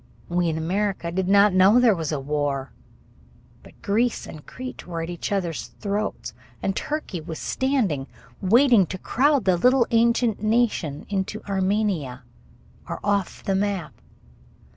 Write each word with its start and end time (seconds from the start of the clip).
We 0.29 0.49
in 0.49 0.57
America 0.57 1.11
did 1.11 1.27
not 1.27 1.53
know 1.53 1.79
there 1.79 1.93
was 1.93 2.11
a 2.11 2.19
war. 2.19 2.71
But 3.61 3.79
Greece 3.83 4.25
and 4.25 4.43
Crete 4.43 4.87
were 4.87 5.03
at 5.03 5.11
each 5.11 5.31
other's 5.31 5.67
throats, 5.79 6.33
and 6.63 6.75
Turkey 6.75 7.21
was 7.21 7.37
standing 7.37 8.07
waiting 8.41 8.87
to 8.87 8.97
crowd 8.97 9.45
the 9.45 9.57
little 9.57 9.85
ancient 9.91 10.41
nation 10.41 11.05
into 11.07 11.43
Armenia 11.43 12.23
or 12.89 12.99
off 13.03 13.43
the 13.43 13.53
map. 13.53 13.93